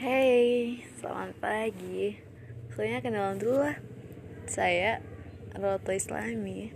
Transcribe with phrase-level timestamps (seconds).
[0.00, 2.16] Hey, selamat pagi.
[2.72, 3.76] Soalnya kenalan dulu lah.
[4.48, 5.04] Saya
[5.52, 6.72] Roto Islami.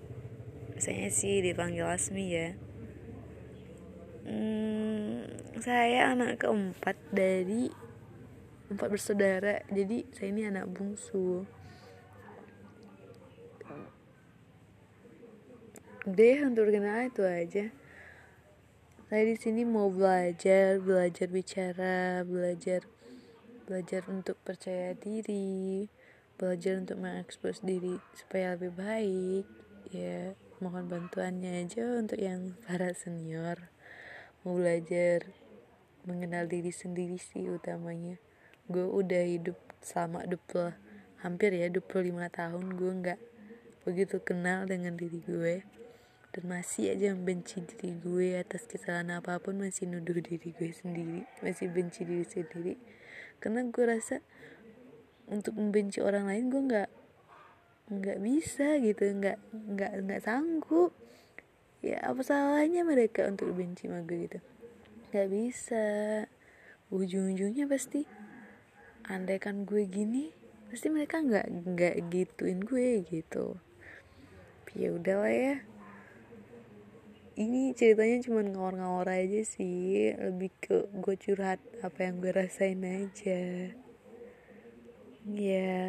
[0.76, 2.52] Biasanya sih dipanggil Asmi ya.
[4.28, 5.24] Hmm,
[5.56, 7.72] saya anak keempat dari
[8.68, 9.64] empat bersaudara.
[9.72, 11.48] Jadi saya ini anak bungsu.
[16.04, 17.72] Deh untuk kenal itu aja.
[19.08, 22.84] Saya di sini mau belajar, belajar bicara, belajar
[23.64, 25.88] belajar untuk percaya diri
[26.34, 29.46] belajar untuk mengekspos diri supaya lebih baik
[29.94, 33.70] ya mohon bantuannya aja untuk yang para senior.
[34.42, 35.28] Mau belajar
[36.08, 38.16] mengenal diri sendiri sih utamanya.
[38.66, 40.72] Gue udah hidup selama 20
[41.20, 43.20] hampir ya 25 tahun gue nggak
[43.84, 45.64] begitu kenal dengan diri gue
[46.32, 51.28] dan masih aja membenci diri gue atas kesalahan apa pun masih nuduh diri gue sendiri
[51.44, 52.74] masih benci diri sendiri
[53.44, 54.24] karena gue rasa
[55.28, 56.90] untuk membenci orang lain gue nggak
[57.92, 60.96] nggak bisa gitu nggak nggak nggak sanggup.
[61.84, 64.38] Ya apa salahnya mereka untuk benci sama gue gitu?
[65.12, 65.86] Nggak bisa.
[66.88, 68.08] Ujung-ujungnya pasti
[69.04, 70.32] andai kan gue gini
[70.72, 73.60] pasti mereka nggak nggak gituin gue gitu.
[74.72, 75.60] Ya udahlah ya
[77.34, 80.14] ini ceritanya cuma ngawur-ngawur aja sih.
[80.14, 83.74] Lebih ke gue curhat apa yang gue rasain aja.
[85.26, 85.82] Ya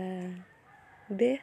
[1.11, 1.37] udah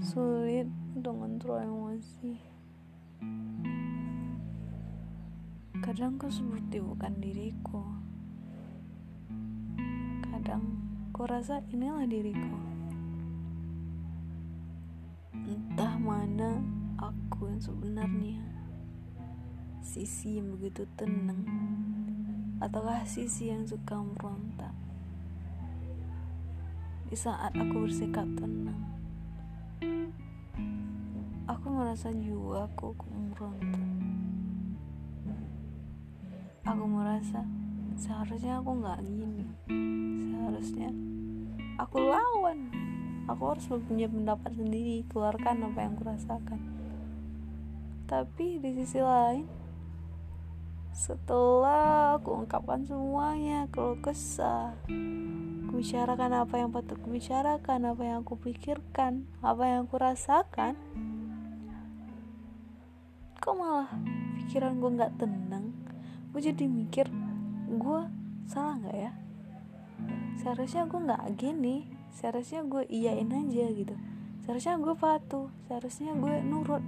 [0.02, 2.58] sulit untuk ngontrol emosi
[5.88, 7.80] kadang ku seperti bukan diriku.
[10.28, 10.84] Kadang
[11.16, 12.60] ku rasa inilah diriku.
[15.48, 16.60] Entah mana
[17.00, 18.57] aku yang sebenarnya
[19.87, 21.48] sisi yang begitu tenang
[22.59, 24.75] ataukah sisi yang suka meronta
[27.08, 28.83] di saat aku bersikap tenang
[31.48, 33.81] aku merasa jiwaku meronta
[36.67, 37.48] aku merasa
[37.98, 39.45] seharusnya aku nggak gini.
[40.30, 40.89] Seharusnya
[41.81, 42.69] aku lawan.
[43.27, 46.61] Aku harus punya pendapat sendiri keluarkan apa yang kurasakan.
[48.08, 49.57] Tapi di sisi lain
[50.98, 54.74] setelah aku ungkapkan semuanya kalau kesah.
[55.70, 60.74] Aku bicarakan apa yang patut aku bicarakan apa yang aku pikirkan apa yang aku rasakan.
[63.38, 63.94] Kok malah
[64.42, 65.70] pikiran gue nggak tenang?
[66.34, 67.06] Gue jadi mikir
[67.70, 68.02] gue
[68.50, 69.14] salah nggak ya?
[70.42, 71.86] Seharusnya gue nggak gini.
[72.18, 73.94] Seharusnya gue iyain aja gitu.
[74.42, 75.54] Seharusnya gue patuh.
[75.70, 76.82] Seharusnya gue nurut.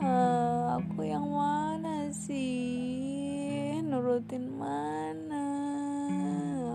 [0.00, 0.39] Uh,
[0.80, 3.76] aku yang mana sih?
[3.84, 5.44] Nurutin mana?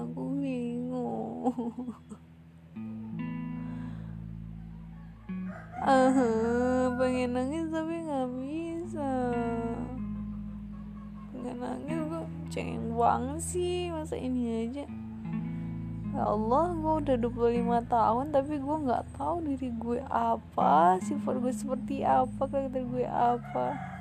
[0.06, 1.90] Aku bingung.
[5.82, 9.10] Uh, pengen nangis tapi nggak bisa.
[11.34, 12.24] Pengen nangis gue
[12.54, 14.86] cengeng banget sih masa ini aja.
[16.14, 21.52] Ya Allah, gue udah 25 tahun tapi gue nggak tahu diri gue apa, sifat gue
[21.52, 23.95] seperti apa, karakter gue apa